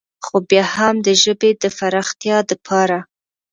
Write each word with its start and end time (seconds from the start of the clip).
خو 0.25 0.35
بيا 0.49 0.63
هم 0.75 0.95
د 1.05 1.09
ژبې 1.23 1.51
د 1.61 1.65
فراختيا 1.77 2.37
دپاره 2.51 2.99